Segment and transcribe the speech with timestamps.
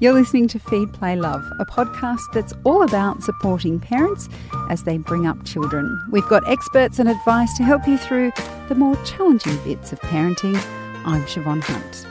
[0.00, 4.30] You're listening to Feed, Play, Love, a podcast that's all about supporting parents
[4.70, 6.02] as they bring up children.
[6.10, 8.32] We've got experts and advice to help you through
[8.70, 10.56] the more challenging bits of parenting.
[11.04, 12.09] I'm Siobhan Hunt.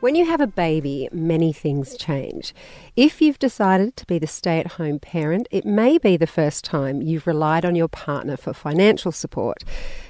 [0.00, 2.54] When you have a baby, many things change.
[2.96, 6.66] If you've decided to be the stay at home parent, it may be the first
[6.66, 9.64] time you've relied on your partner for financial support.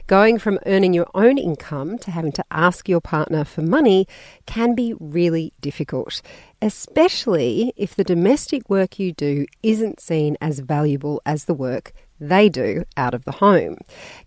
[0.09, 4.09] Going from earning your own income to having to ask your partner for money
[4.45, 6.21] can be really difficult,
[6.61, 12.49] especially if the domestic work you do isn't seen as valuable as the work they
[12.49, 13.79] do out of the home.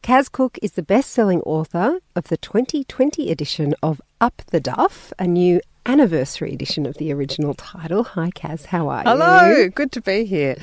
[0.04, 5.12] Kaz Cooke is the best selling author of the 2020 edition of Up the Duff,
[5.18, 8.04] a new anniversary edition of the original title.
[8.04, 9.56] Hi, Kaz, how are Hello, you?
[9.56, 10.56] Hello, good to be here.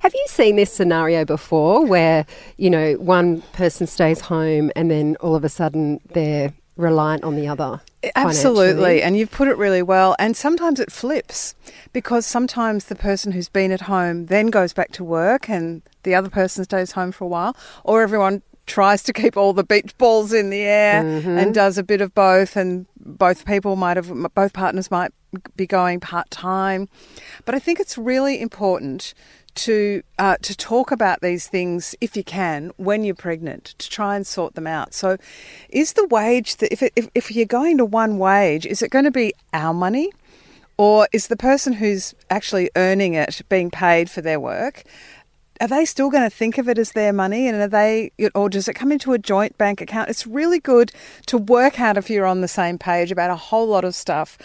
[0.00, 2.26] Have you seen this scenario before where,
[2.56, 7.36] you know, one person stays home and then all of a sudden they're reliant on
[7.36, 7.80] the other?
[8.14, 10.16] Absolutely, and you've put it really well.
[10.18, 11.54] And sometimes it flips
[11.92, 16.14] because sometimes the person who's been at home then goes back to work and the
[16.14, 19.96] other person stays home for a while, or everyone tries to keep all the beach
[19.98, 21.38] balls in the air mm-hmm.
[21.38, 25.12] and does a bit of both and both people might have both partners might
[25.56, 26.88] be going part time
[27.44, 29.14] but i think it's really important
[29.54, 34.16] to uh, to talk about these things if you can when you're pregnant to try
[34.16, 34.94] and sort them out.
[34.94, 35.16] So,
[35.68, 39.04] is the wage that if if if you're going to one wage, is it going
[39.04, 40.10] to be our money,
[40.76, 44.84] or is the person who's actually earning it being paid for their work?
[45.60, 48.48] Are they still going to think of it as their money, and are they, or
[48.48, 50.08] does it come into a joint bank account?
[50.08, 50.92] It's really good
[51.26, 54.38] to work out if you're on the same page about a whole lot of stuff.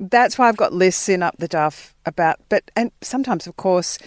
[0.00, 3.98] That's why I've got lists in up the duff about, but and sometimes, of course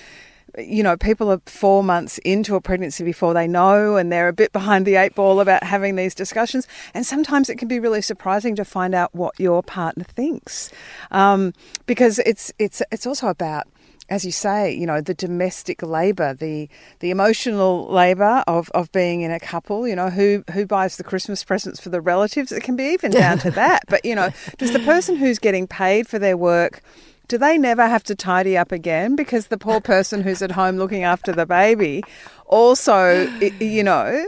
[0.57, 4.33] you know, people are four months into a pregnancy before they know, and they're a
[4.33, 6.67] bit behind the eight ball about having these discussions.
[6.93, 10.71] And sometimes it can be really surprising to find out what your partner thinks,
[11.11, 11.53] um,
[11.85, 13.67] because it's it's it's also about
[14.09, 16.69] as you say, you know, the domestic labour, the
[16.99, 21.03] the emotional labour of, of being in a couple, you know, who who buys the
[21.03, 22.51] Christmas presents for the relatives?
[22.51, 23.83] It can be even down to that.
[23.89, 26.81] But, you know, does the person who's getting paid for their work
[27.27, 29.15] do they never have to tidy up again?
[29.15, 32.03] Because the poor person who's at home looking after the baby
[32.45, 33.27] also,
[33.59, 34.25] you know.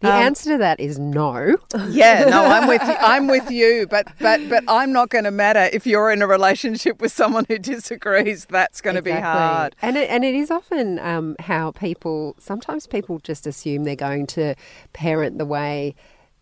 [0.00, 1.58] The um, answer to that is no.
[1.90, 2.94] Yeah, no, I'm with you.
[3.00, 6.26] I'm with you, but but but I'm not going to matter if you're in a
[6.26, 8.46] relationship with someone who disagrees.
[8.46, 9.12] That's going exactly.
[9.12, 9.76] to be hard.
[9.82, 12.34] And it, and it is often um, how people.
[12.38, 14.54] Sometimes people just assume they're going to
[14.94, 15.94] parent the way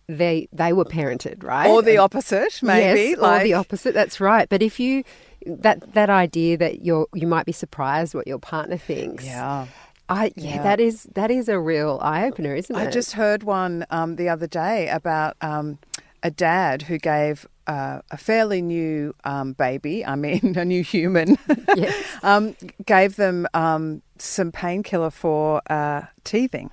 [0.08, 1.68] they they were parented, right?
[1.68, 3.10] Or the opposite, maybe.
[3.10, 3.42] Yes, like...
[3.42, 3.94] or the opposite.
[3.94, 4.48] That's right.
[4.48, 5.04] But if you
[5.46, 9.24] that that idea that you're you might be surprised what your partner thinks.
[9.24, 9.66] Yeah.
[10.10, 12.78] I, yeah, yeah, that is that is a real eye opener, isn't it?
[12.78, 15.78] I just heard one um, the other day about um,
[16.22, 21.36] a dad who gave uh, a fairly new um, baby, I mean a new human,
[21.76, 22.06] yes.
[22.22, 26.70] Um, gave them um, some painkiller for uh, teething,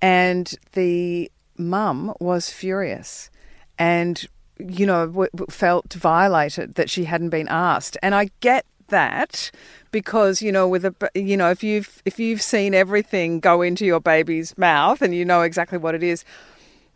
[0.00, 3.30] and the mum was furious
[3.78, 4.26] and
[4.58, 7.96] you know, w- felt violated that she hadn't been asked.
[8.02, 9.50] And I get that
[9.92, 13.84] because you know with a you know if you've if you've seen everything go into
[13.84, 16.24] your baby's mouth and you know exactly what it is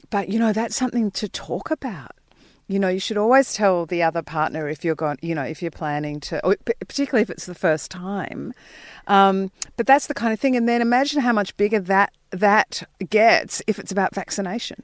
[0.08, 2.12] but you know that's something to talk about
[2.68, 5.62] you know you should always tell the other partner if you're going you know if
[5.62, 8.52] you're planning to particularly if it's the first time.
[9.06, 10.56] Um, but that's the kind of thing.
[10.56, 14.82] And then imagine how much bigger that that gets if it's about vaccination.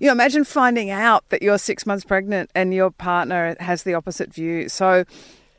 [0.00, 3.94] You know, imagine finding out that you're six months pregnant and your partner has the
[3.94, 4.68] opposite view.
[4.68, 5.04] So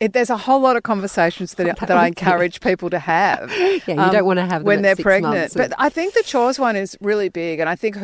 [0.04, 3.52] it, there's a whole lot of conversations that, that I encourage people to have.
[3.88, 5.54] Yeah, you um, don't want to have when they're pregnant.
[5.56, 7.98] But I think the chores one is really big, and I think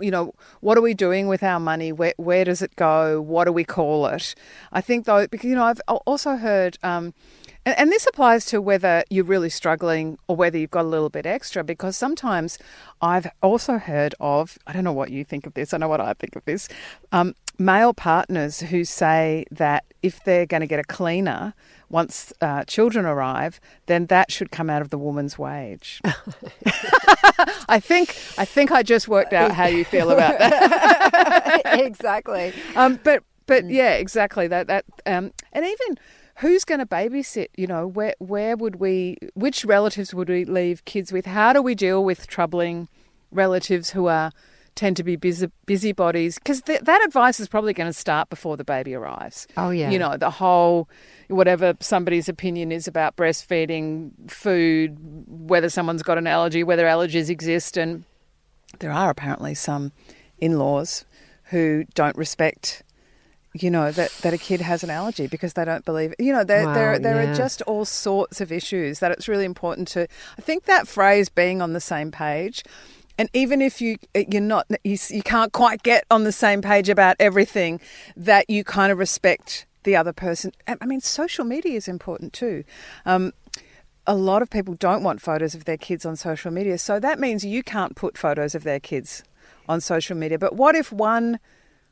[0.00, 1.92] you know what are we doing with our money?
[1.92, 3.20] Where where does it go?
[3.20, 4.34] What do we call it?
[4.72, 6.78] I think though, because you know I've also heard.
[6.82, 7.12] Um,
[7.66, 11.10] and, and this applies to whether you're really struggling or whether you've got a little
[11.10, 12.58] bit extra, because sometimes
[13.00, 16.00] I've also heard of, I don't know what you think of this, I know what
[16.00, 16.68] I think of this,
[17.12, 21.54] um, male partners who say that if they're going to get a cleaner
[21.88, 26.02] once uh, children arrive, then that should come out of the woman's wage.
[27.68, 31.62] I think I think I just worked out how you feel about that.
[31.80, 32.52] exactly.
[32.76, 35.98] Um, but but yeah, exactly that that um, and even
[36.36, 37.48] who's going to babysit?
[37.56, 39.16] You know, where where would we?
[39.32, 41.24] Which relatives would we leave kids with?
[41.24, 42.88] How do we deal with troubling
[43.30, 44.32] relatives who are
[44.74, 46.38] tend to be busy busybodies?
[46.38, 49.46] Because th- that advice is probably going to start before the baby arrives.
[49.56, 50.88] Oh yeah, you know the whole
[51.28, 57.76] whatever somebody's opinion is about breastfeeding, food, whether someone's got an allergy, whether allergies exist,
[57.76, 58.04] and
[58.80, 59.92] there are apparently some
[60.38, 61.04] in-laws
[61.44, 62.82] who don't respect
[63.54, 66.20] you know that, that a kid has an allergy because they don't believe it.
[66.22, 67.30] You know, there Wow, there there yeah.
[67.30, 70.08] are just all sorts of issues that it's really important to.
[70.36, 72.64] I think that phrase being on the same page,
[73.18, 76.88] and even if you you're not you, you can't quite get on the same page
[76.88, 77.80] about everything,
[78.16, 80.52] that you kind of respect the other person.
[80.66, 82.64] I I mean, social media is important too.
[83.06, 83.32] Um,
[84.06, 87.18] a lot of people don't want photos of their kids on social media, so that
[87.18, 89.22] means you can't put photos of their kids
[89.68, 90.38] on social media.
[90.38, 91.38] But what if one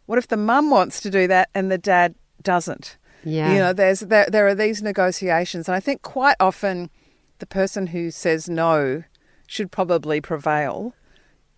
[0.07, 2.97] what if the mum wants to do that and the dad doesn't?
[3.25, 3.53] Yeah.
[3.53, 6.91] You know, there's there, there are these negotiations, and I think quite often
[7.39, 9.05] the person who says no
[9.47, 10.95] should probably prevail,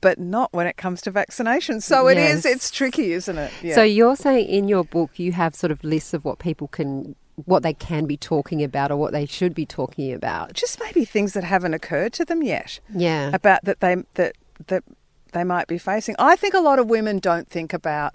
[0.05, 1.83] but not when it comes to vaccinations.
[1.83, 2.45] So it is.
[2.45, 2.55] Yes.
[2.55, 3.51] It's tricky, isn't it?
[3.63, 3.75] Yeah.
[3.75, 7.17] So you're saying in your book you have sort of lists of what people can,
[7.47, 10.53] what they can be talking about or what they should be talking about.
[10.53, 13.31] just maybe things that haven't occurred to them yet Yeah.
[13.33, 14.33] about that they that
[14.69, 14.85] that
[15.33, 16.15] they might be facing.
[16.19, 18.15] I think a lot of women don't think about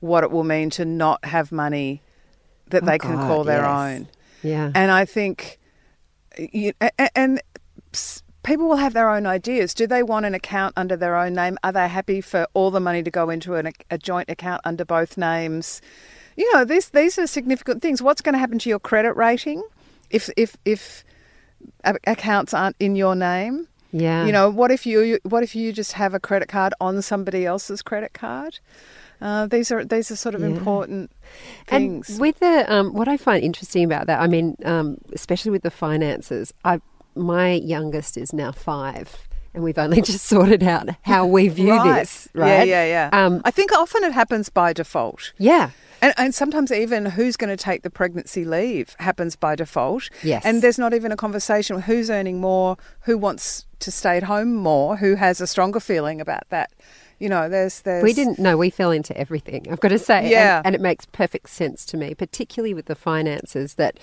[0.00, 2.00] what it will mean to not have money
[2.70, 3.68] that Oh, they can call their yes.
[3.80, 4.08] own.
[4.42, 4.70] Yeah.
[4.74, 5.58] And I think,
[6.38, 6.72] you,
[7.14, 7.40] and
[7.94, 9.74] s- people will have their own ideas.
[9.74, 11.58] Do they want an account under their own name?
[11.64, 14.84] Are they happy for all the money to go into an, a joint account under
[14.84, 15.82] both names?
[16.36, 18.00] You know, these these are significant things.
[18.00, 19.62] What's going to happen to your credit rating
[20.10, 21.04] if if if
[21.84, 23.68] accounts aren't in your name?
[23.92, 24.26] yeah.
[24.26, 27.44] You know, what if you what if you just have a credit card on somebody
[27.44, 28.60] else's credit card?
[29.20, 30.48] Uh, these are these are sort of Yeah.
[30.48, 31.10] important
[31.66, 32.10] things.
[32.10, 35.62] And with the um, what I find interesting about that, I mean, um, especially with
[35.62, 36.80] the finances, I
[37.16, 39.16] my youngest is now five,
[39.54, 41.98] and we've only just sorted out how we view right.
[42.00, 42.28] this.
[42.34, 42.66] Right?
[42.68, 43.26] Yeah, yeah, yeah.
[43.26, 45.32] Um, I think often it happens by default.
[45.38, 45.70] yeah.
[46.02, 50.10] And, and sometimes even who's going to take the pregnancy leave happens by default.
[50.22, 50.44] Yes.
[50.44, 54.54] And there's not even a conversation who's earning more, who wants to stay at home
[54.54, 56.70] more, who has a stronger feeling about that.
[57.18, 59.66] You know, there's there's We didn't know we fell into everything.
[59.70, 60.60] I've got to say, And- Yeah.
[60.66, 63.74] and, it makes perfect sense to me, particularly with the finances.
[63.76, 63.98] That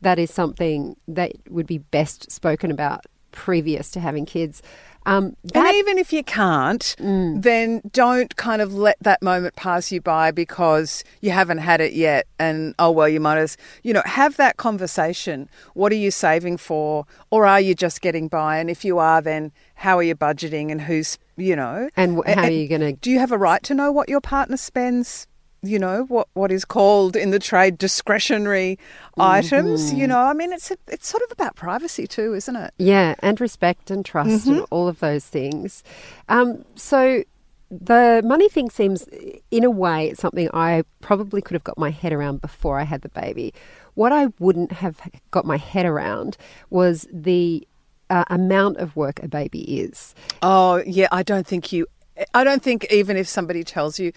[0.00, 4.62] that is something that would be best spoken about previous to having kids.
[5.06, 7.42] Um, that, And even if you can't, Mm.
[7.42, 11.92] then don't kind of let that moment pass you by because you haven't had it
[11.94, 12.26] yet.
[12.38, 15.48] And oh, well, you might as, you know, have that conversation.
[15.74, 17.06] What are you saving for?
[17.30, 18.58] Or are you just getting by?
[18.58, 21.88] And if you are, then how are you budgeting and who's, you know?
[21.96, 22.92] and how are you going to?
[22.92, 25.26] Do you have a right to know what your partner spends?
[25.62, 28.78] You know what what is called in the trade discretionary
[29.18, 29.88] items.
[29.88, 29.98] Mm-hmm.
[29.98, 32.74] You know, I mean, it's a, it's sort of about privacy too, isn't it?
[32.78, 35.82] Yeah, and respect and trust and all of those things.
[36.28, 37.24] Um, so
[37.70, 39.06] the money thing seems,
[39.50, 42.84] in a way, it's something I probably could have got my head around before I
[42.84, 43.52] had the baby.
[43.94, 45.00] What I wouldn't have
[45.30, 46.36] got my head around
[46.70, 47.66] was the
[48.10, 50.14] uh, amount of work a baby is.
[50.40, 51.86] Oh, yeah, I don't think you,
[52.32, 54.12] I don't think even if somebody tells you,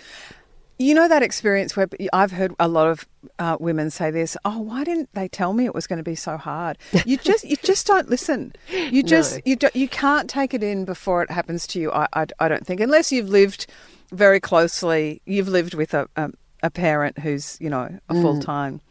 [0.81, 3.07] you know that experience where I've heard a lot of
[3.39, 4.35] uh, women say this.
[4.43, 6.77] Oh, why didn't they tell me it was going to be so hard?
[7.05, 8.53] You just, you just don't listen.
[8.69, 9.41] You just, No.
[9.45, 11.91] you don't, you can't take it in before it happens to you.
[11.91, 13.67] I, I, I don't think unless you've lived
[14.11, 15.21] very closely.
[15.25, 16.31] You've lived with a a,
[16.63, 18.21] a parent who's you know a Mm.
[18.21, 18.81] full time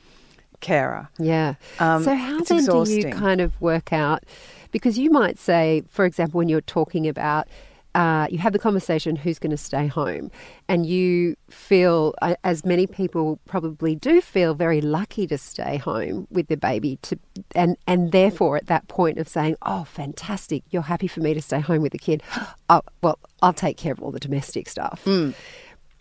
[0.60, 1.08] carer.
[1.18, 1.54] Yeah.
[1.78, 4.24] Um, so how then do you kind of work out?
[4.72, 7.48] Because you might say, for example, when you're talking about.
[7.94, 10.30] Uh, you have the conversation who's going to stay home,
[10.68, 16.26] and you feel, uh, as many people probably do, feel very lucky to stay home
[16.30, 16.98] with the baby.
[17.02, 17.18] To
[17.54, 20.62] and and therefore, at that point of saying, "Oh, fantastic!
[20.70, 22.22] You're happy for me to stay home with the kid."
[22.72, 25.04] Oh, well, I'll take care of all the domestic stuff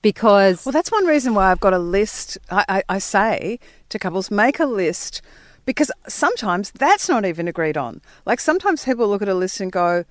[0.01, 2.38] because Well, that's one reason why I've got a list.
[2.51, 5.22] I, I, I say to couples, make a list
[5.65, 8.01] because sometimes that's not even agreed on.
[8.25, 10.05] Like sometimes people look at a list and go,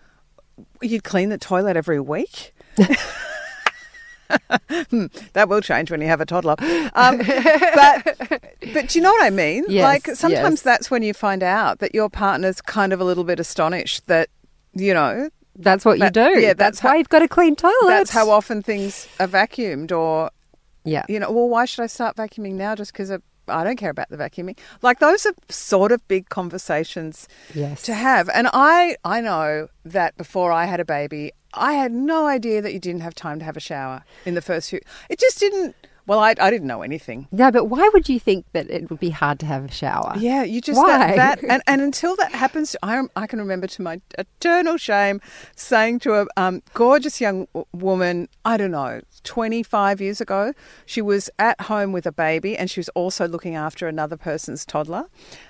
[0.82, 2.54] "You'd clean the toilet every week."
[4.90, 6.54] Hmm, that will change when you have a toddler.
[6.94, 7.16] Um,
[7.74, 8.16] but
[8.74, 9.64] but do you know what I mean?
[9.68, 10.62] Yes, like sometimes yes.
[10.62, 14.28] that's when you find out that your partner's kind of a little bit astonished that
[14.74, 16.38] you know that's what you do.
[16.38, 17.74] yeah, that's, that's why how- you've got a clean toilet.
[17.86, 20.30] that's how often things are vacuumed or
[20.84, 21.04] Yeah.
[21.08, 23.10] you know, well, why should I start vacuuming now just because
[23.50, 24.58] I don't care about the vacuuming?
[24.82, 27.82] Like those are sort of big conversations Yes.
[27.82, 28.28] to have.
[28.34, 32.72] And I, I know that before I had a baby, I had no idea that
[32.72, 34.80] you didn't have time to have a shower in the first few.
[35.08, 35.74] It just didn't.
[36.08, 37.28] Well, I, I didn't know anything.
[37.30, 40.14] No, but why would you think that it would be hard to have a shower?
[40.18, 41.14] Yeah, you just Why?
[41.14, 45.20] that, that and, and until that happens, I I can remember to my eternal shame
[45.54, 50.54] saying to a um, gorgeous young woman, I don't know, twenty five years ago,
[50.86, 54.64] she was at home with a baby and she was also looking after another person's
[54.64, 55.04] toddler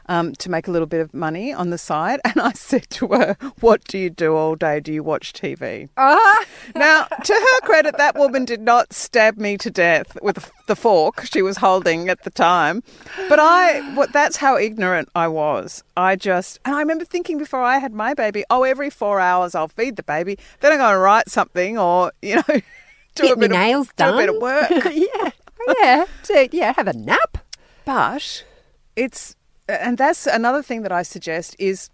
[0.07, 2.21] um, to make a little bit of money on the side.
[2.29, 4.81] And I said to her, "What do you do all day?
[4.81, 6.45] Do you watch TV?" Ah!
[6.75, 10.77] Now, to her credit, that woman did not stab me to death with a the
[10.77, 12.83] fork she was holding at the time.
[13.29, 15.83] But I, what, that's how ignorant I was.
[15.97, 19.55] I just, and I remember thinking before I had my baby, oh, every four hours
[19.55, 20.39] I'll feed the baby.
[20.61, 22.43] Then I'm going to write something or, you know,
[23.15, 24.71] do Get a bit nails of, do a bit of work.
[24.93, 25.31] yeah,
[25.81, 26.73] yeah, so, yeah.
[26.77, 27.39] Have a nap.
[27.85, 28.45] But
[28.97, 29.35] it's,
[29.69, 31.91] and that's another thing that I suggest is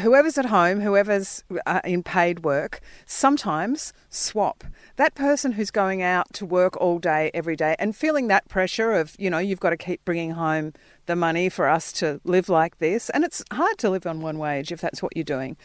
[0.00, 4.64] whoever's at home, whoever's uh, in paid work, sometimes swap.
[4.96, 8.92] That person who's going out to work all day, every day, and feeling that pressure
[8.92, 10.72] of, you know, you've got to keep bringing home
[11.06, 13.10] the money for us to live like this.
[13.10, 15.56] And it's hard to live on one wage if that's what you're doing.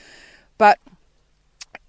[0.58, 0.80] But,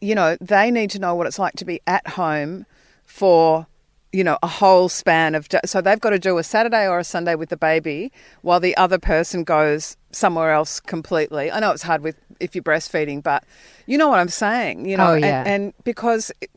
[0.00, 2.66] you know, they need to know what it's like to be at home
[3.04, 3.66] for
[4.12, 5.46] you know, a whole span of.
[5.64, 8.10] So they've got to do a Saturday or a Sunday with the baby
[8.42, 11.50] while the other person goes somewhere else completely.
[11.50, 13.44] I know it's hard with if you're breastfeeding, but
[13.86, 15.40] you know what I'm saying, you know, Oh, yeah.
[15.40, 16.32] and, and because.
[16.40, 16.50] It,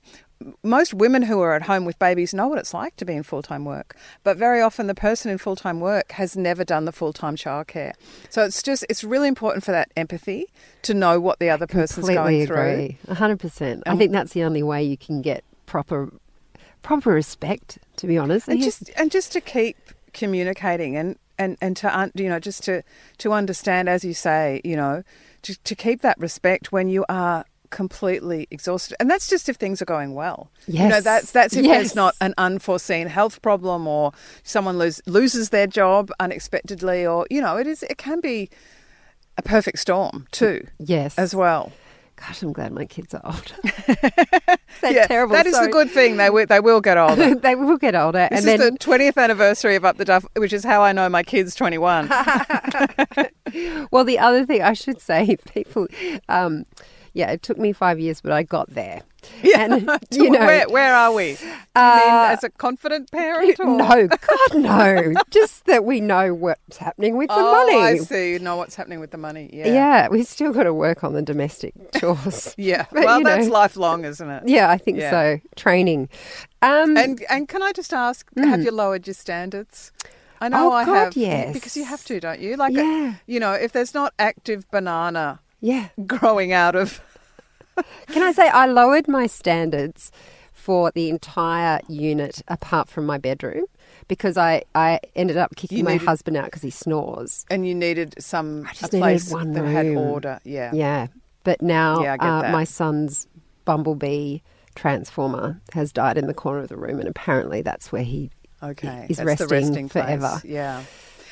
[0.61, 3.23] most women who are at home with babies know what it's like to be in
[3.23, 3.95] full time work,
[4.25, 7.37] but very often the person in full time work has never done the full time
[7.37, 7.93] childcare.
[8.29, 10.47] So it's just it's really important for that empathy
[10.81, 12.57] to know what the other person's going through.
[12.57, 12.97] agree.
[13.07, 13.83] A hundred percent.
[13.85, 16.11] I think that's the only way you can get proper,
[16.83, 17.79] proper respect.
[17.97, 18.65] To be honest, and Yes.
[18.79, 19.77] just and just to keep
[20.13, 22.83] communicating and and and to un, you know just to
[23.17, 25.03] to understand as you say you know
[25.41, 29.81] to, to keep that respect when you are completely exhausted and that's just if things
[29.81, 30.83] are going well Yes.
[30.83, 31.75] you know that's that's if Yes.
[31.75, 34.11] there's not an unforeseen health problem or
[34.43, 38.49] someone lose, loses their job unexpectedly or you know it is it can be
[39.37, 41.71] a perfect storm too yes, as well
[42.25, 43.39] Gosh, I'm glad my kids are older.
[44.81, 45.33] That's yeah terrible.
[45.33, 48.27] that is the good thing they will, they will get older they will get older,
[48.31, 50.93] This and is then the 20th anniversary of Up the Duff, which is how I
[50.93, 52.09] know my kid's 21.
[53.91, 55.87] Well, the other thing I should say, people,
[56.29, 56.65] um,
[57.13, 59.01] yeah, it took me five years, but I got there.
[59.41, 59.61] Yeah.
[59.61, 61.35] And, you know, where, where are we?
[61.35, 63.57] Do you mean Uh, as a confident parent?
[63.57, 63.65] Or?
[63.77, 65.13] no, God, no.
[65.29, 67.77] Just that we know what's happening with the oh, money.
[67.77, 68.33] I see.
[68.33, 69.49] You know what's happening with the money.
[69.53, 69.67] Yeah.
[69.67, 70.07] Yeah.
[70.09, 72.53] we've still got to work on the domestic chores.
[72.57, 72.85] Yeah.
[72.91, 73.53] But, well, that's know.
[73.53, 74.43] lifelong, isn't it?
[74.45, 75.11] yeah, I think Yeah.
[75.11, 75.39] so.
[75.55, 76.09] Training.
[76.61, 79.93] Um, And and can I just ask, have you lowered your standards?
[80.41, 80.71] I know Mm.
[80.71, 81.15] Oh, I God, have.
[81.17, 81.53] yes.
[81.53, 82.57] Because you have to, don't you?
[82.57, 83.13] Like, Yeah.
[83.25, 85.87] you know, if there's not active banana yeah.
[86.05, 87.01] growing out of.
[88.07, 90.11] Can I say I lowered my standards
[90.51, 93.65] for the entire unit apart from my bedroom
[94.07, 97.45] because I, I ended up kicking You my needed- husband out because he snores.
[97.49, 100.39] And you needed some I just a needed place one that had order.
[100.43, 100.71] Yeah.
[100.73, 101.07] Yeah.
[101.43, 103.27] But now Yeah, uh, my son's
[103.65, 104.39] bumblebee
[104.75, 108.29] transformer has died in the corner of the room and apparently that's where he
[108.61, 109.07] Okay.
[109.09, 110.05] is resting resting place.
[110.05, 110.41] forever.
[110.45, 110.83] Yeah.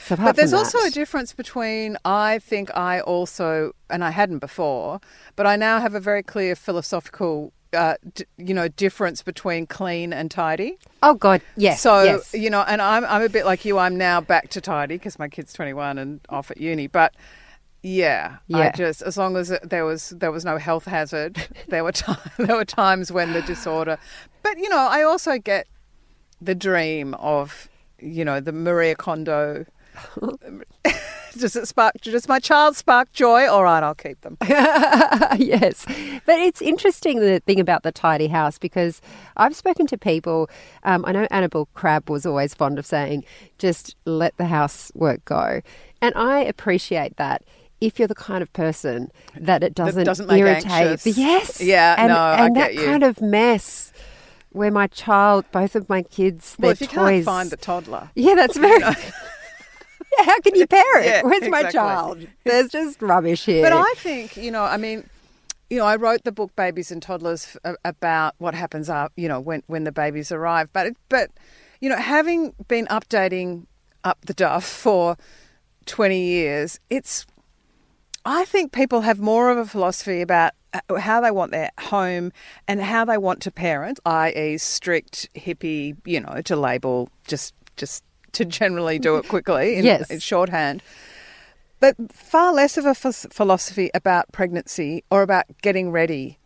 [0.05, 5.00] So But there's also a difference between I think I also and I hadn't before,
[5.36, 10.13] but I now have a very clear philosophical uh, d- you know difference between clean
[10.13, 10.77] and tidy.
[11.03, 11.81] Oh God, yes.
[11.81, 12.34] so yes.
[12.34, 13.77] you know, and I'm I'm a bit like you.
[13.77, 16.88] I'm now back to tidy because my kid's 21 and off at uni.
[16.88, 17.15] But
[17.81, 18.58] yeah, yeah.
[18.58, 21.91] I just as long as it, there was there was no health hazard, there were
[21.91, 23.98] ti there were times when the disorder.
[24.43, 25.67] But you know, I also get
[26.41, 29.65] the dream of you know the Maria Kondo.
[31.38, 31.95] does it spark?
[32.01, 33.48] Does my child spark joy?
[33.48, 34.38] All right, I'll keep them.
[35.38, 35.86] yes.
[36.25, 39.01] But it's interesting the thing about the tidy house because
[39.38, 40.50] I've spoken to people.
[40.83, 43.24] Um, I know Annabelle Crabb was always fond of saying,
[43.57, 45.62] just let the housework go.
[46.01, 47.43] And I appreciate that
[47.79, 50.71] if you're the kind of person that it doesn't, doesn't irritate.
[50.71, 51.17] anxious.
[51.17, 51.62] Yes.
[51.62, 53.91] Yeah, and, no, I and that kind of mess
[54.51, 56.95] where my child, both of my kids, Well, their if you toys.
[56.95, 58.83] can't find the toddler, Yeah, that's very.
[60.25, 61.06] how can you parent?
[61.06, 62.28] Yeah, Where's my child?
[62.44, 63.63] There's just rubbish here.
[63.63, 65.10] But I think, you know, I mean,
[65.70, 69.40] you know, I wrote the book Babies and Toddlers about what happens up, you know,
[69.40, 70.70] when when the babies arrive.
[70.74, 71.32] But it, but
[71.80, 73.66] you know, having been updating
[74.04, 75.18] up the duff for
[75.86, 77.25] 20 years, it's
[78.25, 82.32] I think people have more of a philosophy about uh, how they want their home
[82.68, 88.04] and how they want to parent, i.e., strict hippie, you know, to label just just
[88.33, 90.09] to generally do it quickly in, Yes.
[90.09, 90.81] in shorthand.
[91.79, 96.38] But far less of a philosophy about pregnancy or about getting ready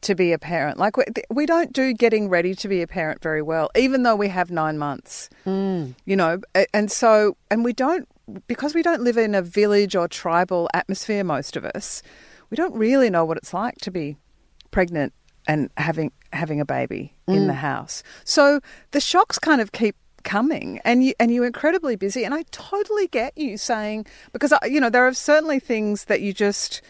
[0.00, 0.78] to be a parent.
[0.78, 4.16] Like we, we don't do getting ready to be a parent very well, even though
[4.16, 5.28] we have nine months.
[5.46, 5.94] Mm.
[6.06, 6.40] You know,
[6.74, 8.08] and so and we don't
[8.46, 11.22] because we don't live in a village or tribal atmosphere.
[11.22, 12.02] Most of us,
[12.48, 14.16] we don't really know what it's like to be
[14.70, 15.12] pregnant
[15.46, 18.02] and having having a baby in the house.
[18.24, 19.94] So the shocks kind of keep
[20.24, 24.66] coming and you and you're incredibly busy and I totally get you saying because I-
[24.66, 26.82] you know there are certainly things that you just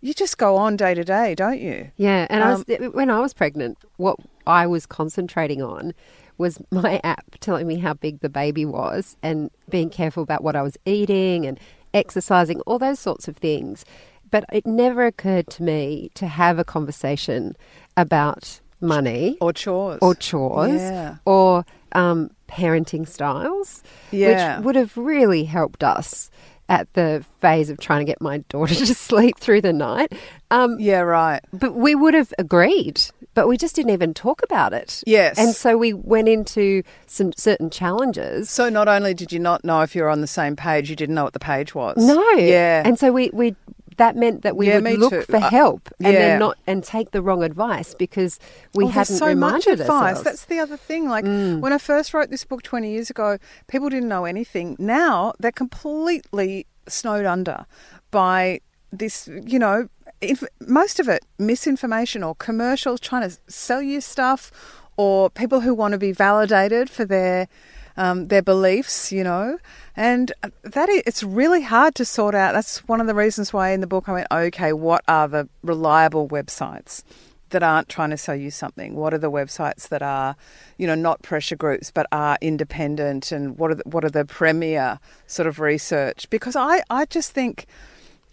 [0.00, 3.10] you just go on day to day don't you Yeah, and I was, Um, when
[3.10, 5.94] I was pregnant, what I was concentrating on
[6.36, 10.56] was my app telling me how big the baby was and being careful about what
[10.56, 11.58] I was eating and
[11.94, 13.84] exercising, all those sorts of things.
[14.30, 17.56] But it never occurred to me to have a conversation
[17.96, 21.16] about money or chores or chores Yeah.
[21.24, 21.64] or
[21.94, 24.58] um, parenting styles, Yeah.
[24.58, 26.30] which would have really helped us
[26.68, 30.12] at the phase of trying to get my daughter to sleep through the night.
[30.50, 31.40] Um, yeah, right.
[31.52, 33.02] but we would have agreed,
[33.34, 35.02] but we just didn't even talk about it.
[35.06, 35.36] Yes.
[35.38, 38.48] And so we went into some certain challenges.
[38.48, 40.96] So not only did you not know if you were on the same page, you
[40.96, 41.96] didn't know what the page was.
[41.98, 42.30] No.
[42.32, 42.82] Yeah.
[42.84, 43.56] And so we, we
[43.96, 45.22] that meant that we Yeah, would look too.
[45.22, 46.18] for I- help and yeah.
[46.20, 48.38] then not and take the wrong advice because
[48.74, 49.88] we oh, hadn't so much advice.
[49.88, 50.20] ourselves.
[50.20, 50.24] Mm.
[50.24, 51.08] That's the other thing.
[51.08, 54.76] Like when I first wrote this book 20 years ago, people didn't know anything.
[54.78, 57.66] Now they're completely snowed under
[58.10, 58.60] by
[58.92, 59.88] this, you know,
[60.20, 64.50] inf- most of it misinformation or commercials trying to sell you stuff
[64.96, 67.48] or people who want to be validated for their
[67.96, 69.58] um, their beliefs, you know,
[69.96, 70.32] and
[70.62, 72.52] that is, it's really hard to sort out.
[72.52, 75.48] That's one of the reasons why in the book I went, okay, what are the
[75.62, 77.02] reliable websites
[77.50, 78.96] that aren't trying to sell you something?
[78.96, 80.34] What are the websites that are,
[80.76, 83.30] you know, not pressure groups but are independent?
[83.30, 84.98] And what are the, what are the premier
[85.28, 86.28] sort of research?
[86.30, 87.66] Because I, I just think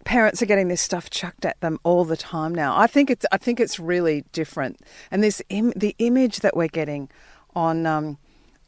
[0.05, 2.75] parents are getting this stuff chucked at them all the time now.
[2.75, 4.79] I think it's I think it's really different,
[5.11, 7.07] and this Im- the image that we're getting
[7.53, 7.85] on.
[7.85, 8.17] Um,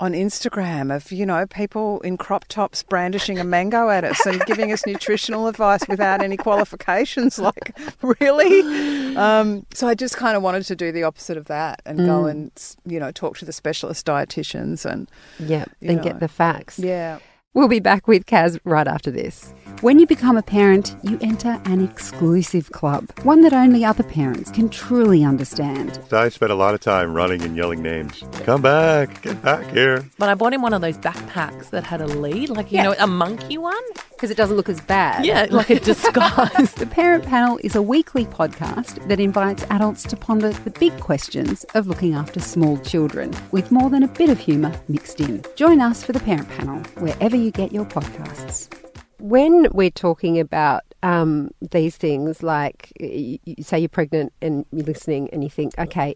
[0.04, 4.46] on Instagram, of you know people in crop tops brandishing a mango at us and
[4.46, 9.16] giving us nutritional advice without any qualifications, like really.
[9.16, 12.26] Um, so I just kind of wanted to do the opposite of that and go
[12.26, 12.52] and
[12.86, 16.04] you know talk to the specialist dietitians and yeah, and know.
[16.04, 16.78] get the facts.
[16.78, 17.20] yeah.
[17.56, 19.54] We'll be back with Kaz right after this.
[19.82, 24.50] When you become a parent, you enter an exclusive club, one that only other parents
[24.50, 26.00] can truly understand.
[26.12, 28.24] I spent a lot of time running and yelling names.
[28.44, 30.04] Come back, get back here.
[30.18, 32.84] But I bought him one of those backpacks that had a lead, like you Yeah.
[32.86, 33.84] know, a monkey one.
[34.24, 35.26] Because it doesn't look as bad.
[35.26, 36.74] Yeah, like a disguise.
[36.76, 41.66] The Parent Panel is a weekly podcast that invites adults to ponder the big questions
[41.76, 45.44] of looking after small children, with more than a bit of humour mixed in.
[45.58, 48.74] Join us for The Parent Panel, wherever you get your podcasts.
[49.20, 54.86] when we're talking about um, these things, like you, you say you're pregnant and you're
[54.86, 56.16] listening and you think, okay,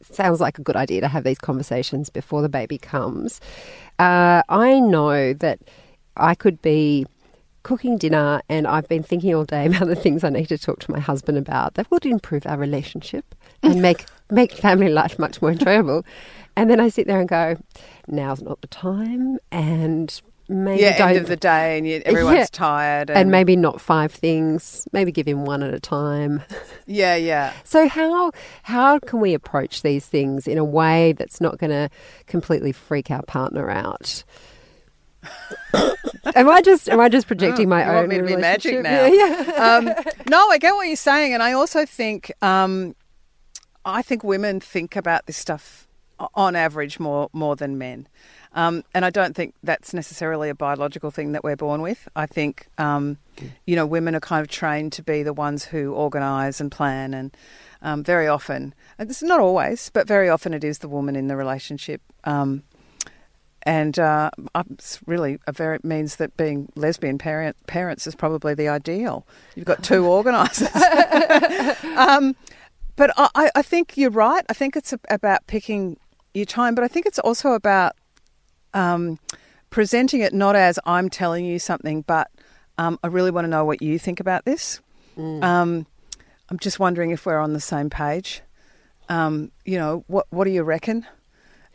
[0.00, 3.38] sounds like a good idea to have these conversations before the baby comes.
[3.98, 5.58] Uh, I know that
[6.18, 7.06] I could be
[7.68, 10.80] cooking dinner and I've been thinking all day about the things I need to talk
[10.80, 15.42] to my husband about that would improve our relationship and make make family life much
[15.42, 16.02] more enjoyable.
[16.56, 17.56] And then I sit there and go,
[18.06, 22.46] now's not the time and maybe yeah, end of the day, and you, everyone's Yeah.
[22.50, 26.42] tired, and maybe not five things maybe give him one at a time
[26.86, 27.52] yeah, yeah.
[27.64, 31.90] so how how can we approach these things in a way that's not going to
[32.26, 34.24] completely freak our partner out
[36.34, 39.06] am i just am i just projecting my Oh, you own want me magic now?
[39.06, 39.76] yeah, yeah.
[39.96, 42.94] um, no, I get what you're saying, and I also think um,
[43.84, 45.86] I think women think about this stuff
[46.34, 48.08] on average more more than men,
[48.52, 52.08] um, and I don't think that's necessarily a biological thing that we're born with.
[52.16, 53.18] I think um,
[53.66, 57.14] you know women are kind of trained to be the ones who organise and plan,
[57.14, 57.36] and
[57.82, 61.28] um, very often, and it's not always, but very often it is the woman in
[61.28, 62.02] the relationship.
[62.24, 62.64] Um,
[63.64, 64.30] and uh,
[64.70, 69.26] it's really a very means that being lesbian parent parents is probably the ideal.
[69.56, 70.68] You've got two organisers.
[71.96, 72.36] um,
[72.96, 74.44] but I- I, think you're right.
[74.48, 75.98] I think it's about picking
[76.34, 77.92] your time, but I think it's also about
[78.74, 79.18] um,
[79.70, 82.30] presenting it not as I'm telling you something, but
[82.78, 84.80] um, I really want to know what you think about this.
[85.16, 85.86] Um,
[86.48, 88.42] I'm just wondering if we're on the same page.
[89.08, 91.06] Um, you know, what what do you reckon?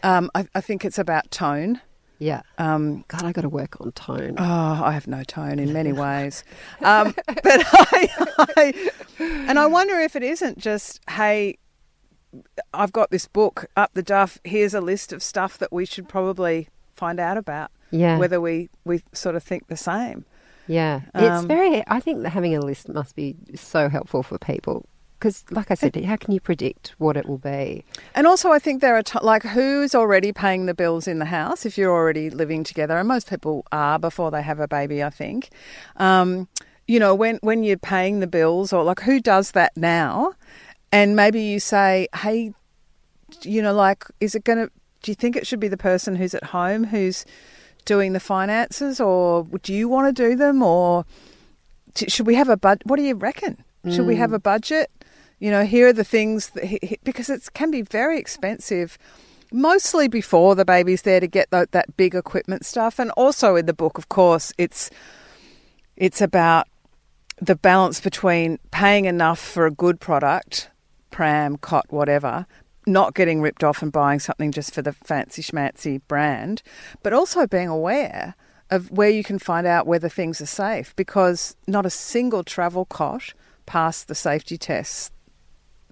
[0.04, 1.82] Um, I, I think it's about tone.
[2.20, 5.74] yeah Um, god i got to work on tone oh, I have no tone in
[5.74, 6.44] many ways,
[6.82, 8.10] um, but I,
[8.58, 11.58] I and I wonder if it isn't just hey,
[12.74, 14.40] I've got this book up the duff.
[14.44, 17.72] Here's a list of stuff that we should probably find out about.
[17.92, 20.26] yeah Whether we we sort of think the same.
[20.68, 24.38] yeah it's um, very i think that having a list must be so helpful for
[24.38, 24.86] people
[25.24, 28.60] because like i said how can you predict what it will be And also, I
[28.60, 31.92] think there are t- like who's already paying the bills in the house if you're
[31.92, 35.02] already living together, and most people are before they have a baby.
[35.04, 35.50] I think,
[35.98, 36.48] um,
[36.88, 40.34] you know, when when you're paying the bills or like who does that now,
[40.92, 42.54] and maybe you say, hey,
[43.42, 44.72] you know, like, is it going to?
[45.02, 47.26] Do you think it should be the person who's at home who's
[47.86, 51.06] doing the finances, or do you want to do them, or
[51.96, 52.82] should we have a bud?
[52.86, 53.64] What do you reckon?
[53.92, 54.90] Should we have a budget?
[55.44, 58.98] You know, here are the things that he, because it can be very expensive
[59.52, 62.98] mostly before the baby's there to get tho- that big equipment stuff.
[62.98, 64.90] And also in the book, of course, it's
[65.98, 66.70] it's about
[67.42, 70.70] the balance between paying enough for a good product,
[71.12, 72.46] pram, cot, whatever,
[72.88, 76.64] not getting ripped off and buying something just for the fancy schmancy brand,
[77.02, 78.36] but also being aware
[78.70, 82.86] of where you can find out whether things are safe because not a single travel
[82.86, 83.34] cot
[83.66, 85.12] passed the safety tests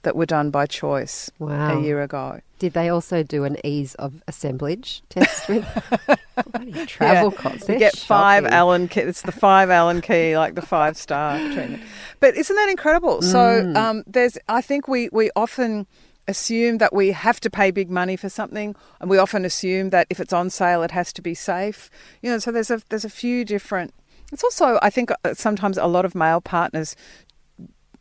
[0.03, 1.77] that were done by choice Wow.
[1.77, 2.41] a year ago.
[2.59, 5.65] Did they also do an ease of assemblage test with
[6.87, 7.37] travel Yeah.
[7.37, 7.67] cots?
[7.69, 8.45] You get five.
[8.45, 9.01] Allen key.
[9.01, 11.81] It's the five Allen key, like the five star treatment.
[12.19, 13.21] But isn't that incredible?
[13.21, 13.75] So Mm.
[13.77, 15.87] um, there's, I think we we often
[16.27, 20.05] assume that we have to pay big money for something, and we often assume that
[20.11, 21.89] if it's on sale, it has to be safe.
[22.21, 23.91] You know, so there's a there's a few different.
[24.31, 26.95] It's also, I think, uh, sometimes a lot of male partners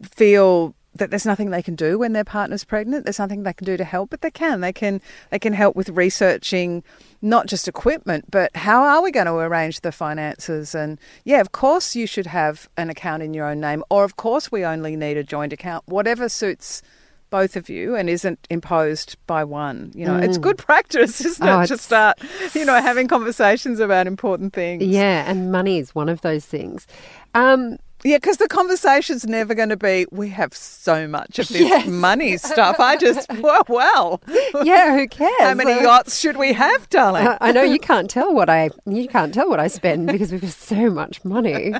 [0.02, 3.04] feel that there's nothing they can do when their partner's pregnant.
[3.04, 4.60] There's nothing they can do to help, but they can.
[4.60, 5.00] They can
[5.30, 6.82] they can help with researching
[7.22, 10.74] not just equipment, but how are we going to arrange the finances?
[10.74, 14.16] And yeah, of course you should have an account in your own name, or of
[14.16, 15.84] course we only need a joint account.
[15.86, 16.82] Whatever suits
[17.30, 19.92] both of you and isn't imposed by one.
[19.94, 22.18] You know, it's good practice, isn't Oh, it, to start,
[22.54, 24.82] you know, having conversations about important things.
[24.82, 26.88] Yeah, and money is one of those things.
[27.34, 31.60] Um, Yeah, because the conversation's never going to be, we have so much of this
[31.60, 31.86] Yes.
[31.86, 32.80] money stuff.
[32.80, 34.22] I just, well, well
[34.64, 35.32] yeah, who cares?
[35.40, 37.26] how many Uh, yachts should we have, darling?
[37.26, 40.32] I- I know you can't tell what I you can't tell what I spend because
[40.32, 41.74] we've got so much money.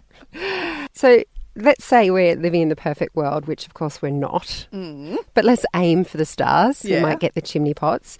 [0.92, 1.22] So
[1.56, 4.66] let's say we're living in the perfect world, which of course we're not.
[5.34, 6.84] But let's aim for the stars.
[6.84, 7.00] You Yeah.
[7.02, 8.18] might get the chimney pots.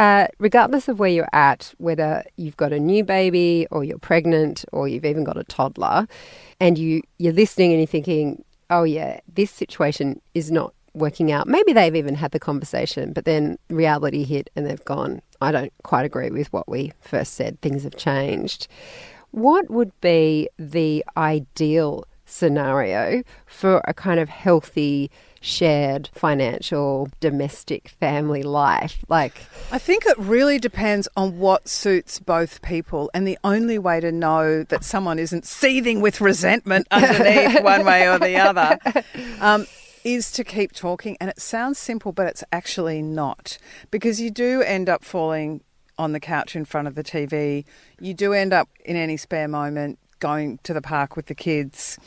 [0.00, 4.64] Uh, regardless of where you're at, whether you've got a new baby or you're pregnant
[4.72, 6.08] or you've even got a toddler,
[6.58, 11.46] and you you're listening and you're thinking, "Oh yeah, this situation is not working out."
[11.46, 15.72] Maybe they've even had the conversation, but then reality hit and they've gone, "I don't
[15.82, 17.60] quite agree with what we first said.
[17.60, 18.68] Things have changed."
[19.32, 25.10] What would be the ideal scenario for a kind of healthy,
[25.40, 29.04] shared financial, domestic family life?
[29.08, 33.10] Like, I think it really depends on what suits both people.
[33.14, 38.08] And the only way to know that someone isn't seething with resentment underneath one way
[38.08, 38.78] or the other
[39.40, 39.66] um,
[40.04, 41.16] is to keep talking.
[41.20, 43.58] And it sounds simple, but it's actually not.
[43.90, 45.62] Because you do end up falling
[45.98, 47.64] on the couch in front of the TV.
[48.00, 51.98] You do end up in any spare moment going to the park with the kids.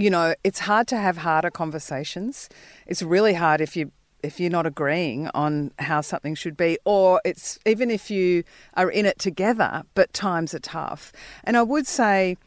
[0.00, 2.48] You know, it's hard to have harder conversations.
[2.86, 7.20] It's really hard if you if you're not agreeing on how something should be, or
[7.22, 11.12] it's even if you are in it together, but times are tough.
[11.44, 12.38] And I would say,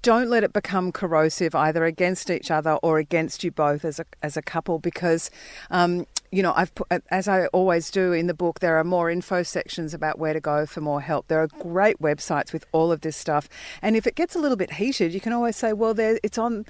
[0.00, 4.06] don't let it become corrosive either against each other or against you both as a
[4.22, 5.30] as a couple, because
[5.70, 9.10] um, you know I've put, as I always do in the book, there are more
[9.10, 11.28] info sections about where to go for more help.
[11.28, 13.50] There are great websites with all of this stuff,
[13.82, 16.38] and if it gets a little bit heated, you can always say, well, there it's
[16.38, 16.64] on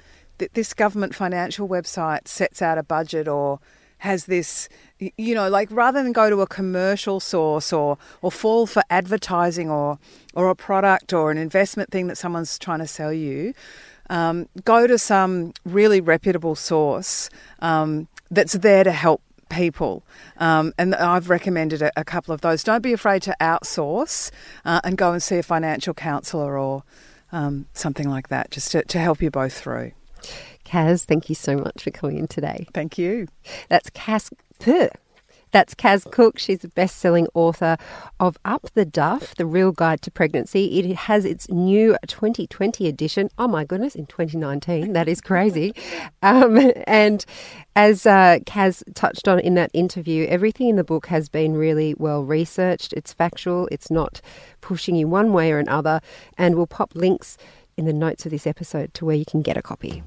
[0.53, 3.59] this government financial website sets out a budget or
[3.99, 4.67] has this
[4.99, 9.69] you know like rather than go to a commercial source or or fall for advertising
[9.69, 9.97] or
[10.33, 13.53] or a product or an investment thing that someone's trying to sell you
[14.09, 20.03] um, go to some really reputable source um, that's there to help people.
[20.37, 22.63] Um, and I've recommended a, a couple of those.
[22.63, 24.31] Don't be afraid to outsource
[24.65, 26.83] uh, and go and see a financial counsellor or
[27.31, 29.91] um, something like that just to, to help you both through
[30.65, 32.67] Kaz, thank you so much for coming in today.
[32.73, 33.27] thank you
[33.69, 34.31] That's Kaz.
[34.59, 34.89] Puh.
[35.53, 36.39] That's Kaz Cooke.
[36.39, 37.77] She's a best selling author
[38.19, 40.79] of Up the Duff, The Real Guide to Pregnancy.
[40.79, 43.29] It has its new 2020 edition.
[43.37, 44.93] Oh my goodness, in 2019.
[44.93, 45.75] That is crazy.
[46.23, 47.23] um, and
[47.75, 51.93] as uh, Kaz touched on in that interview, everything in the book has been really
[51.99, 52.91] well researched.
[52.93, 54.21] It's factual, it's not
[54.61, 56.01] pushing you one way or another.
[56.35, 57.37] And we'll pop links
[57.77, 60.03] in the notes of this episode to where you can get a copy.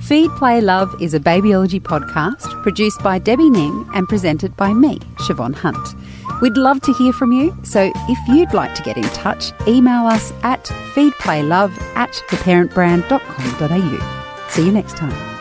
[0.00, 4.98] Feed, Play, Love is a babyology podcast produced by Debbie Ning and presented by me,
[5.18, 5.94] Siobhan Hunt.
[6.40, 10.06] We'd love to hear from you, so if you'd like to get in touch, email
[10.06, 10.64] us at
[10.94, 14.48] feedplaylove at theparentbrand.com.au.
[14.48, 15.37] See you next time.